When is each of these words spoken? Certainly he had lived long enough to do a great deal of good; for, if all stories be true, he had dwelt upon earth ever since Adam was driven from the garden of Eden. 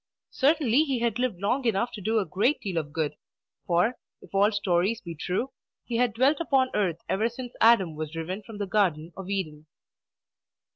Certainly 0.31 0.85
he 0.85 0.97
had 1.01 1.19
lived 1.19 1.39
long 1.39 1.63
enough 1.65 1.91
to 1.91 2.01
do 2.01 2.17
a 2.17 2.25
great 2.25 2.59
deal 2.59 2.79
of 2.79 2.91
good; 2.91 3.13
for, 3.67 3.99
if 4.19 4.33
all 4.33 4.51
stories 4.51 4.99
be 4.99 5.13
true, 5.13 5.51
he 5.85 5.97
had 5.97 6.15
dwelt 6.15 6.39
upon 6.39 6.71
earth 6.73 6.97
ever 7.07 7.29
since 7.29 7.53
Adam 7.61 7.93
was 7.93 8.09
driven 8.09 8.41
from 8.41 8.57
the 8.57 8.65
garden 8.65 9.13
of 9.15 9.29
Eden. 9.29 9.67